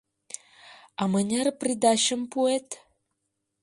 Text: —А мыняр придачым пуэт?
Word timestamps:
—А 1.01 1.03
мыняр 1.11 1.47
придачым 1.59 2.21
пуэт? 2.31 2.67